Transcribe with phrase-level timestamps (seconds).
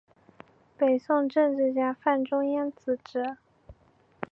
[0.79, 3.37] 北宋政治家范仲淹子侄。